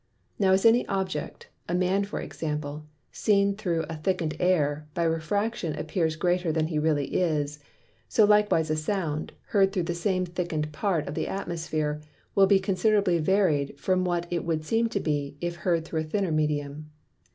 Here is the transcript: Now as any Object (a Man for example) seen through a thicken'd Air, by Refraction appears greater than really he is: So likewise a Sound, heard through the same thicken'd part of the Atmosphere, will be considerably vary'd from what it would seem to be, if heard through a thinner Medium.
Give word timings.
Now 0.39 0.53
as 0.53 0.65
any 0.65 0.83
Object 0.87 1.49
(a 1.69 1.75
Man 1.75 2.03
for 2.05 2.19
example) 2.19 2.87
seen 3.11 3.55
through 3.55 3.83
a 3.87 3.97
thicken'd 3.97 4.35
Air, 4.39 4.87
by 4.95 5.03
Refraction 5.03 5.75
appears 5.75 6.15
greater 6.15 6.51
than 6.51 6.65
really 6.81 7.05
he 7.05 7.17
is: 7.21 7.59
So 8.09 8.25
likewise 8.25 8.71
a 8.71 8.75
Sound, 8.75 9.31
heard 9.49 9.71
through 9.71 9.83
the 9.83 9.93
same 9.93 10.25
thicken'd 10.25 10.71
part 10.71 11.07
of 11.07 11.13
the 11.13 11.27
Atmosphere, 11.27 12.01
will 12.33 12.47
be 12.47 12.57
considerably 12.59 13.19
vary'd 13.19 13.77
from 13.79 14.03
what 14.03 14.25
it 14.31 14.43
would 14.43 14.65
seem 14.65 14.89
to 14.89 14.99
be, 14.99 15.37
if 15.39 15.57
heard 15.57 15.85
through 15.85 16.01
a 16.01 16.03
thinner 16.03 16.31
Medium. 16.31 16.89